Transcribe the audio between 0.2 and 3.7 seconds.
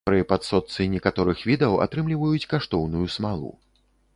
падсочцы некаторых відаў атрымліваюць каштоўную смалу.